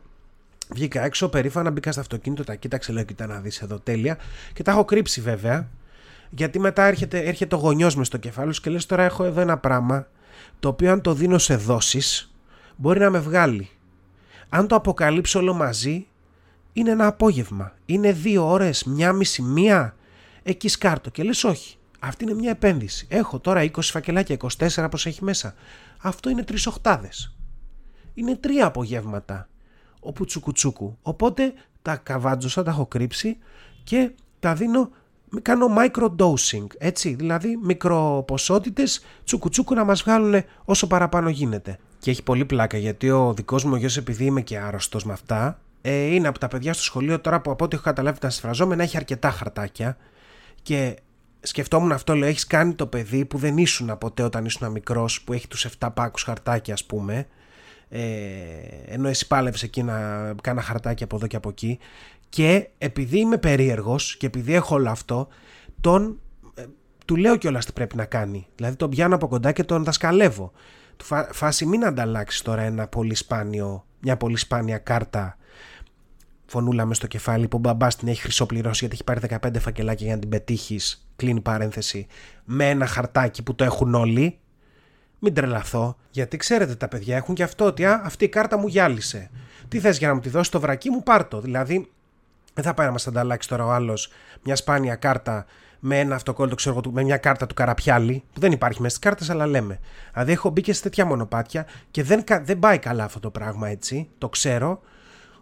[0.70, 4.18] Βγήκα έξω, περήφανα, μπήκα στο αυτοκίνητο, τα κοίταξε, λέω: Κοιτά να δεις εδώ, τέλεια.
[4.52, 5.68] Και τα έχω κρύψει βέβαια.
[6.30, 9.40] Γιατί μετά έρχεται, έρχεται ο γονιός μες στο κεφάλι σου και λες: Τώρα έχω εδώ
[9.40, 10.06] ένα πράγμα
[10.58, 12.34] το οποίο αν το δίνω σε δόσεις
[12.76, 13.70] μπορεί να με βγάλει.
[14.48, 16.06] Αν το αποκαλύψω όλο μαζί,
[16.72, 17.72] είναι ένα απόγευμα.
[17.86, 19.96] Είναι δύο ώρες, μία μισή, μία.
[20.42, 21.76] Εκεί σκάρτο και λες: Όχι.
[22.00, 23.06] Αυτή είναι μια επένδυση.
[23.10, 25.54] Έχω τώρα 20 φακελάκια, 24 πως έχει μέσα.
[25.98, 27.08] Αυτό είναι τρεις οχτάδε.
[28.14, 29.48] Είναι τρία απογεύματα
[30.08, 30.98] όπου τσουκουτσούκου.
[31.02, 33.38] Οπότε τα καβάτζωσα, τα έχω κρύψει
[33.84, 34.90] και τα δίνω,
[35.42, 41.78] κάνω microdosing, έτσι, δηλαδή μικροποσότητες τσουκουτσούκου να μας βγάλουν όσο παραπάνω γίνεται.
[41.98, 45.60] Και έχει πολύ πλάκα γιατί ο δικός μου γιος επειδή είμαι και άρρωστος με αυτά,
[45.80, 48.82] ε, είναι από τα παιδιά στο σχολείο τώρα που από ό,τι έχω καταλάβει τα σφραζόμενα
[48.82, 49.96] έχει αρκετά χαρτάκια
[50.62, 50.96] και
[51.40, 55.32] σκεφτόμουν αυτό, λέω, έχεις κάνει το παιδί που δεν ήσουν ποτέ όταν ήσουν μικρός που
[55.32, 57.26] έχει τους 7 πάκους χαρτάκια ας πούμε
[57.88, 58.00] ε,
[58.86, 59.98] ενώ εσύ πάλευες εκεί να
[60.42, 61.78] κάνα χαρτάκι από εδώ και από εκεί
[62.28, 65.28] και επειδή είμαι περίεργος και επειδή έχω όλο αυτό
[65.80, 66.20] τον,
[66.54, 66.64] ε,
[67.04, 68.46] του λέω κιόλας τι πρέπει να κάνει.
[68.54, 70.52] Δηλαδή τον πιάνω από κοντά και τον δασκαλεύω.
[70.96, 75.38] Του φάση μην ανταλλάξεις τώρα ένα πολύ σπάνιο, μια πολύ σπάνια κάρτα
[76.48, 80.06] φωνούλα μες στο κεφάλι που ο μπαμπάς την έχει χρυσοπληρώσει γιατί έχει πάρει 15 φακελάκια
[80.06, 81.08] για να την πετύχεις.
[81.16, 82.06] Κλείνει παρένθεση.
[82.44, 84.38] Με ένα χαρτάκι που το έχουν όλοι.
[85.18, 85.96] Μην τρελαθώ.
[86.10, 89.30] Γιατί ξέρετε τα παιδιά έχουν και αυτό ότι α, αυτή η κάρτα μου γυάλισε.
[89.68, 91.40] Τι θες για να μου τη δώσεις το βρακί μου, πάρτο.
[91.40, 91.90] Δηλαδή
[92.54, 94.10] δεν θα πάει να μας ανταλλάξει τώρα ο άλλος
[94.42, 95.46] μια σπάνια κάρτα
[95.80, 99.30] με ένα αυτοκόλλητο, ξέρω με μια κάρτα του Καραπιάλη, που δεν υπάρχει μέσα στις κάρτες,
[99.30, 99.78] αλλά λέμε.
[100.12, 103.68] Δηλαδή έχω μπει και σε τέτοια μονοπάτια και δεν, δεν πάει καλά αυτό το πράγμα
[103.68, 104.80] έτσι, το ξέρω.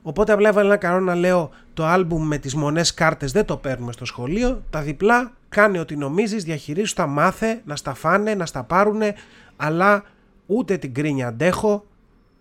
[0.02, 3.92] Οπότε απλά έβαλα ένα κανόνα λέω το άλμπουμ με τις μονές κάρτες δεν το παίρνουμε
[3.92, 8.62] στο σχολείο, τα διπλά κάνε ό,τι νομίζεις, διαχειρίσου τα μάθε, να στα φάνε, να στα
[8.62, 9.14] πάρουνε,
[9.56, 10.04] αλλά
[10.46, 11.84] ούτε την κρίνια αντέχω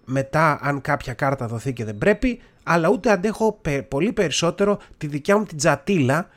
[0.05, 5.37] μετά αν κάποια κάρτα δοθεί και δεν πρέπει, αλλά ούτε αντέχω πολύ περισσότερο τη δικιά
[5.37, 6.27] μου την τζατίλα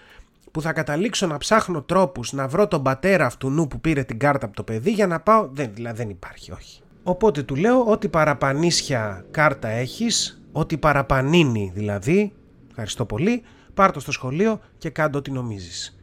[0.51, 4.19] που θα καταλήξω να ψάχνω τρόπους να βρω τον πατέρα αυτού νου που πήρε την
[4.19, 6.81] κάρτα από το παιδί για να πάω, δεν, δηλαδή δεν υπάρχει όχι.
[7.03, 12.33] Οπότε του λέω ότι παραπανίσια κάρτα έχεις Ό,τι παραπανίνει δηλαδή,
[12.69, 13.43] ευχαριστώ πολύ,
[13.75, 15.98] πάρ το στο σχολείο και κάντο ό,τι νομίζεις.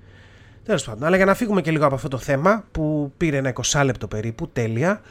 [0.66, 3.54] Τέλος πάντων, αλλά για να φύγουμε και λίγο από αυτό το θέμα που πήρε ένα
[3.64, 5.02] 20 λεπτό περίπου, τέλεια,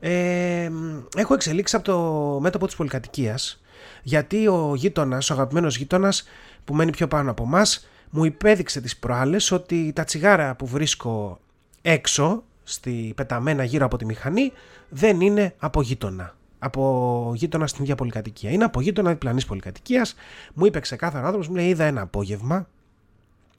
[0.00, 0.70] ε,
[1.16, 3.60] έχω εξελίξει από το μέτωπο της πολυκατοικίας
[4.02, 6.28] γιατί ο γείτονας, ο αγαπημένος γείτονας
[6.64, 11.40] που μένει πιο πάνω από εμάς, μου υπέδειξε τις προάλλες ότι τα τσιγάρα που βρίσκω
[11.82, 14.52] έξω, στη πεταμένα γύρω από τη μηχανή,
[14.88, 18.50] δεν είναι από γείτονα από γείτονα στην ίδια πολυκατοικία.
[18.50, 20.14] Είναι από γείτονα διπλανής πολυκατοικίας.
[20.54, 22.68] Μου είπε ξεκάθαρα άνθρωπος, μου λέει: Είδα ένα απόγευμα.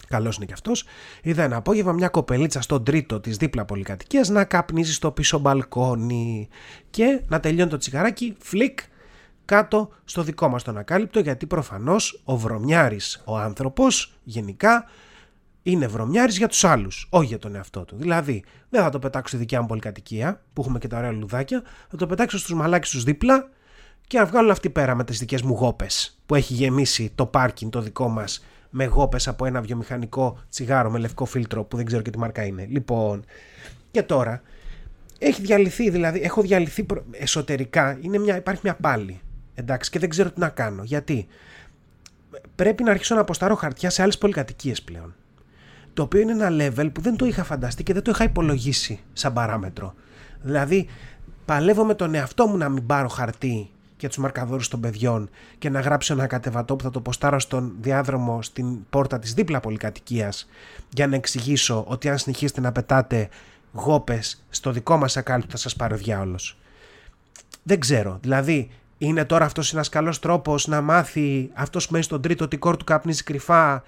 [0.07, 0.83] Καλός είναι κι αυτός.
[1.21, 6.47] Είδα ένα απόγευμα μια κοπελίτσα στον τρίτο της δίπλα πολυκατοικίας να καπνίζει στο πίσω μπαλκόνι
[6.89, 8.79] και να τελειώνει το τσιγαράκι, φλικ,
[9.45, 14.85] κάτω στο δικό μας τον ακάλυπτο γιατί προφανώς ο βρωμιάρης ο άνθρωπος γενικά
[15.63, 17.95] είναι βρωμιάρης για τους άλλους, όχι για τον εαυτό του.
[17.97, 21.63] Δηλαδή, δεν θα το πετάξω στη δικιά μου πολυκατοικία, που έχουμε και τα ωραία λουδάκια,
[21.89, 23.49] θα το πετάξω στους μαλάκες τους δίπλα
[24.07, 27.71] και να βγάλουν αυτοί πέρα με τις δικές μου γόπες, που έχει γεμίσει το πάρκινγκ
[27.71, 32.01] το δικό μας με γόπες από ένα βιομηχανικό τσιγάρο με λευκό φίλτρο που δεν ξέρω
[32.01, 32.65] και τι μάρκα είναι.
[32.69, 33.25] Λοιπόν,
[33.91, 34.41] και τώρα,
[35.19, 39.19] έχει διαλυθεί δηλαδή, έχω διαλυθεί εσωτερικά, είναι μια, υπάρχει μια πάλι,
[39.55, 40.83] εντάξει, και δεν ξέρω τι να κάνω.
[40.83, 41.27] Γιατί
[42.55, 45.15] πρέπει να αρχίσω να αποστάρω χαρτιά σε άλλες πολυκατοικίες πλέον
[45.93, 48.99] το οποίο είναι ένα level που δεν το είχα φανταστεί και δεν το είχα υπολογίσει
[49.13, 49.93] σαν παράμετρο.
[50.41, 50.87] Δηλαδή,
[51.45, 53.69] παλεύω με τον εαυτό μου να μην πάρω χαρτί
[54.01, 57.73] και τους μαρκαδόρους των παιδιών και να γράψω ένα κατεβατό που θα το ποστάρω στον
[57.81, 60.49] διάδρομο στην πόρτα της δίπλα πολυκατοικίας
[60.89, 63.29] για να εξηγήσω ότι αν συνεχίσετε να πετάτε
[63.73, 66.57] γόπες στο δικό μας ακάλυπτο θα σας πάρει ο διάολος.
[67.63, 68.17] Δεν ξέρω.
[68.21, 72.57] Δηλαδή, είναι τώρα αυτός ένας καλός τρόπος να μάθει αυτός που μένει στον τρίτο ότι
[72.57, 73.83] κόρ του καπνίζει κρυφά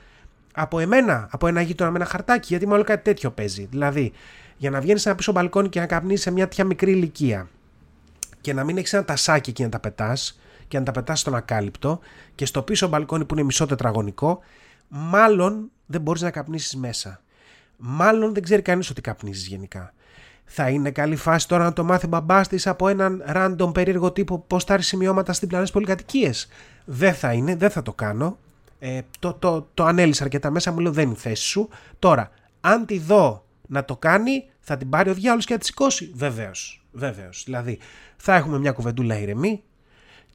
[0.54, 3.68] από εμένα, από ένα γείτονα με ένα χαρτάκι, γιατί μάλλον κάτι τέτοιο παίζει.
[3.72, 4.12] Δηλαδή,
[4.58, 7.48] για να βγαίνεις ένα πίσω μπαλκόνι και να καπνίσεις σε μια τέτοια μικρή ηλικία
[8.44, 11.36] και να μην έχεις ένα τασάκι και να τα πετάς και να τα πετάς στον
[11.36, 12.00] ακάλυπτο
[12.36, 14.40] και στο πίσω μπαλκόνι που είναι μισό τετραγωνικό,
[14.88, 17.22] μάλλον δεν μπορείς να καπνίσεις μέσα.
[17.78, 19.94] Μάλλον δεν ξέρει κανείς ότι καπνίζεις γενικά.
[20.46, 24.40] Θα είναι καλή φάση τώρα να το μάθει μπαμπάς της από έναν random περίεργο τύπο
[24.40, 26.48] πώς θα σημειώματα στην πλανέ πολυκατοικίες.
[26.86, 28.38] Δεν θα είναι, δεν θα το κάνω
[28.80, 31.70] ε, το, το, το ανέλησα αρκετά μέσα, μου λέω δεν είναι η θέση σου.
[32.00, 35.66] Τώρα, αν τη δω να το κάνει, θα την πάρει ο διάλογος και θα τη
[35.66, 36.12] σηκώσει.
[36.16, 36.83] Βεβαίως.
[36.94, 37.44] Βεβαίως.
[37.46, 37.80] Δηλαδή,
[38.18, 39.64] θα έχουμε μια κουβεντούλα ηρεμή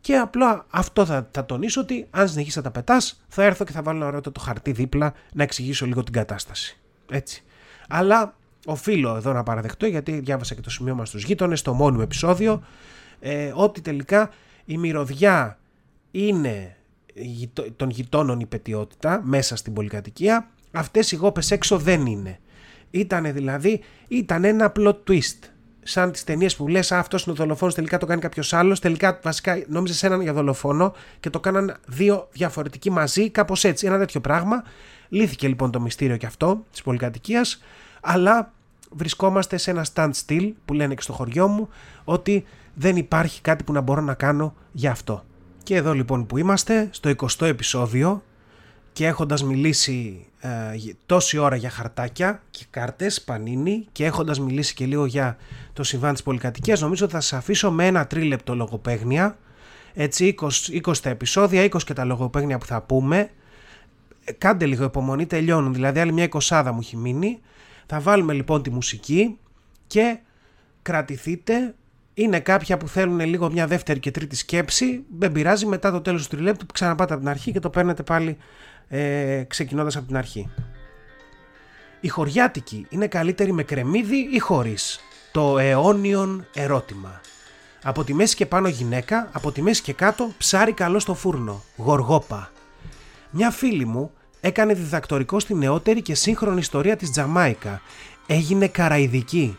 [0.01, 3.73] και απλά αυτό θα, θα τονίσω ότι αν συνεχίσεις να τα πετάς, θα έρθω και
[3.73, 6.79] θα βάλω ένα το χαρτί δίπλα να εξηγήσω λίγο την κατάσταση.
[7.11, 7.43] Έτσι.
[7.89, 12.03] Αλλά οφείλω εδώ να παραδεχτώ, γιατί διάβασα και το σημείο μας στους γείτονες, το μόνιμο
[12.05, 12.63] επεισόδιο,
[13.21, 14.31] ε, ότι τελικά
[14.65, 15.59] η μυρωδιά
[16.11, 16.77] είναι
[17.77, 22.39] των γειτόνων υπετιότητα μέσα στην πολυκατοικία, αυτές οι γόπες έξω δεν είναι.
[22.91, 25.39] Ήτανε δηλαδή, ήταν ένα απλό twist.
[25.91, 28.81] Σαν τις ταινίες που λες, αυτός είναι ο δολοφόνος, τελικά το κάνει κάποιος άλλος.
[28.81, 33.87] Τελικά βασικά νόμιζες έναν για δολοφόνο και το κάναν δύο διαφορετικοί μαζί, κάπως έτσι.
[33.87, 34.63] Ένα τέτοιο πράγμα.
[35.09, 37.63] Λύθηκε λοιπόν το μυστήριο και αυτό της πολυκατοικίας,
[38.01, 38.53] αλλά
[38.91, 41.69] βρισκόμαστε σε ένα standstill που λένε και στο χωριό μου
[42.05, 45.25] ότι δεν υπάρχει κάτι που να μπορώ να κάνω για αυτό.
[45.63, 48.23] Και εδώ λοιπόν που είμαστε, στο 20ο επεισόδιο
[48.99, 50.49] και έχοντας μιλήσει ε,
[51.07, 55.37] τόση ώρα για χαρτάκια και κάρτες, πανίνι και έχοντας μιλήσει και λίγο για
[55.73, 59.39] το συμβάν της πολυκατοικίας νομίζω ότι θα σας αφήσω με ένα τρίλεπτο λογοπαίγνια
[59.95, 60.49] έτσι 20,
[60.87, 63.31] 20 τα επεισόδια, 20 και τα λογοπαίγνια που θα πούμε.
[64.25, 65.75] Ε, κάντε λίγο υπομονή, τελειώνουν.
[65.75, 67.41] Δηλαδή άλλη μια εικοσάδα μου έχει μείνει.
[67.87, 69.39] Θα βάλουμε λοιπόν τη μουσική
[69.87, 70.19] και
[70.83, 71.75] κρατηθείτε.
[72.15, 75.05] Είναι κάποια που θέλουν λίγο μια δεύτερη και τρίτη σκέψη.
[75.19, 78.37] Δεν πειράζει, μετά το τέλος του τριλέπτου ξαναπάτε από την αρχή και το παίρνετε πάλι
[78.89, 80.51] ε, ξεκινώντας από την αρχή.
[82.01, 85.01] Η χωριάτικη είναι καλύτερη με κρεμμύδι ή χωρίς;
[85.33, 87.21] Το αιώνιον ερώτημα.
[87.83, 91.63] Από τη μέση και πάνω γυναίκα, από τη μέση και κάτω ψάρι καλό στο φούρνο.
[91.77, 92.51] Γοργόπα.
[93.31, 97.81] Μια φίλη μου έκανε διδακτορικό στη νεότερη και σύγχρονη ιστορία της Τζαμάικα.
[98.27, 99.59] Έγινε καραϊδική.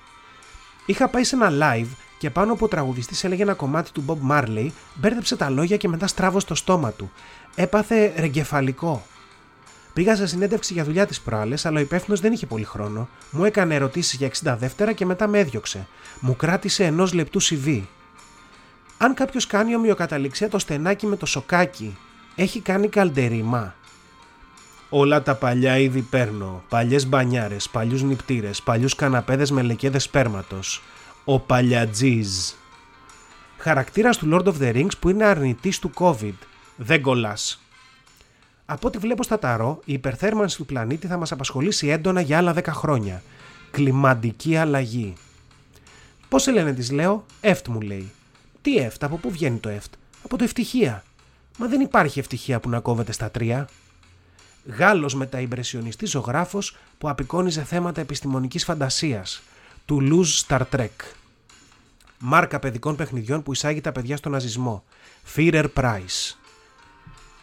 [0.85, 1.89] Είχα πάει σε ένα live
[2.19, 5.87] και πάνω που ο τραγουδιστής έλεγε ένα κομμάτι του Bob Marley, μπέρδεψε τα λόγια και
[5.87, 7.11] μετά στράβωσε το στόμα του.
[7.55, 9.03] Έπαθε ρεγκεφαλικό.
[9.99, 13.09] Πήγα σε συνέντευξη για δουλειά της προάλλες, αλλά ο υπεύθυνος δεν είχε πολύ χρόνο.
[13.31, 15.87] Μου έκανε ερωτήσεις για 60 δεύτερα και μετά με έδιωξε.
[16.19, 17.81] Μου κράτησε ενός λεπτού CV.
[18.97, 21.97] Αν κάποιος κάνει ομοιοκαταληξία το στενάκι με το σοκάκι,
[22.35, 23.75] έχει κάνει καλντερίμα.
[24.89, 26.63] Όλα τα παλιά είδη παίρνω.
[26.69, 30.83] Παλιές μπανιάρες, παλιούς νυπτήρες, παλιούς καναπέδες με λεκέδες σπέρματος.
[31.23, 32.57] Ο παλιατζής.
[33.57, 36.35] Χαρακτήρας του Lord of the Rings που είναι αρνητής του COVID.
[36.75, 37.61] Δεν κολλάς.
[38.71, 42.53] Από ό,τι βλέπω στα ταρό, η υπερθέρμανση του πλανήτη θα μας απασχολήσει έντονα για άλλα
[42.53, 43.23] 10 χρόνια.
[43.71, 45.13] Κλιματική αλλαγή.
[46.29, 48.11] Πώς σε λένε της λέω, ΕΦΤ μου λέει.
[48.61, 49.93] Τι ΕΦΤ, από πού βγαίνει το ΕΦΤ.
[50.23, 51.03] Από το ευτυχία.
[51.57, 53.67] Μα δεν υπάρχει ευτυχία που να κόβεται στα τρία.
[54.65, 59.41] Γάλλος μεταϊμπρεσιονιστή ζωγράφος που απεικόνιζε θέματα επιστημονικής φαντασίας.
[59.85, 61.13] Του Luz Star Trek.
[62.19, 64.83] Μάρκα παιδικών παιχνιδιών που εισάγει τα παιδιά στο ναζισμό.
[65.35, 66.38] Führer Price.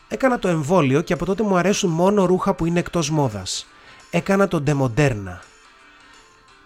[0.09, 3.67] Έκανα το εμβόλιο και από τότε μου αρέσουν μόνο ρούχα που είναι εκτός μόδας.
[4.11, 5.43] Έκανα το ντεμοντέρνα.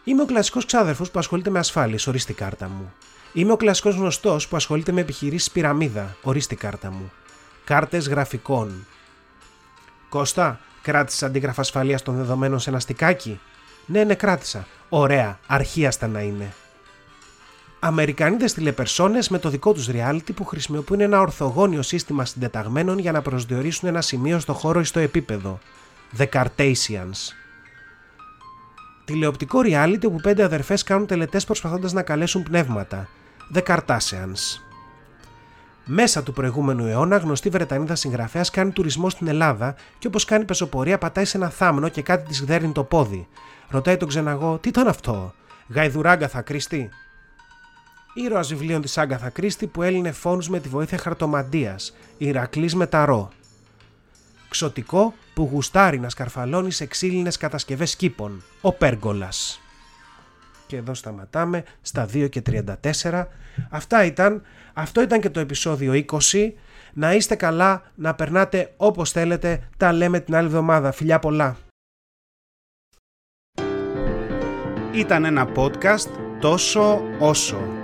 [0.05, 2.93] Είμαι ο κλασικός ξάδερφος που ασχολείται με ασφάλειες, ορίστε κάρτα μου.
[3.33, 7.13] Είμαι ο κλασικός γνωστός που ασχολείται με επιχειρήσεις πυραμίδα, ορίστε κάρτα μου.
[7.65, 8.87] Κάρτες γραφικών.
[10.09, 13.41] Κώστα, κράτησε αντίγραφα ασφαλείας των δεδομένων σε ένα στικάκι;
[13.87, 14.67] Ναι, ναι, κράτησα.
[14.89, 16.55] Ωραία, αρχίαστα να είναι.
[17.83, 23.23] Αμερικανίδε τηλεπερσόνε με το δικό τους reality που χρησιμοποιούν ένα ορθογώνιο σύστημα συντεταγμένων για να
[23.23, 25.59] προσδιορίσουν ένα σημείο στο χώρο ή στο επίπεδο.
[26.19, 27.35] The Cartesians.
[29.05, 33.09] Τηλεοπτικό reality όπου πέντε αδερφές κάνουν τελετές προσπαθώντας να καλέσουν πνεύματα.
[33.55, 34.61] The Cartesians.
[35.85, 40.99] Μέσα του προηγούμενου αιώνα, γνωστή Βρετανίδα συγγραφέας κάνει τουρισμό στην Ελλάδα και όπως κάνει πεζοπορία,
[40.99, 43.29] πατάει σε ένα θάμνο και κάτι της γδέρνει το πόδι.
[43.69, 45.35] Ρωτάει τον ξεναγό, τι ήταν αυτό,
[45.69, 46.91] Γαϊδουράγκα θα κρίστη.
[48.15, 53.31] Ήρωα βιβλίων της Άγκαθα Κρίστη που έλυνε φόνους με τη βοήθεια χαρτομαντίας, Ηρακλής με ταρό.
[54.49, 59.61] Ξωτικό που γουστάρει να σκαρφαλώνεις σε ξύλινε κατασκευές κήπων, ο Πέργολας.
[60.67, 63.29] Και εδώ σταματάμε στα 2 και 34.
[63.71, 64.43] Αυτά ήταν,
[64.73, 66.53] αυτό ήταν και το επεισόδιο 20.
[66.93, 69.69] Να είστε καλά, να περνάτε όπως θέλετε.
[69.77, 70.93] Τα λέμε την άλλη εβδομάδα.
[70.93, 71.57] Φιλιά πολλά.
[74.93, 76.09] Ήταν ένα podcast
[76.41, 77.80] τόσο όσο.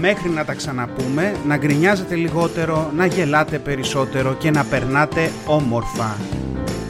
[0.00, 6.16] Μέχρι να τα ξαναπούμε, να γκρινιάζετε λιγότερο, να γελάτε περισσότερο και να περνάτε όμορφα.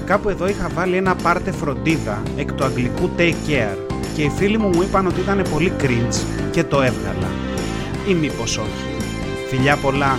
[0.04, 3.78] Κάπου εδώ είχα βάλει ένα πάρτε φροντίδα εκ του αγγλικού take care
[4.14, 6.14] και οι φίλοι μου μου είπαν ότι ήταν πολύ cringe
[6.50, 7.30] και το έβγαλα.
[8.08, 9.04] Ή μήπως όχι.
[9.48, 10.18] Φιλιά πολλά.